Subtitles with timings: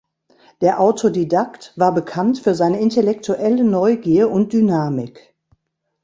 [0.61, 5.35] Der Autodidakt war bekannt für seine intellektuelle Neugier und Dynamik.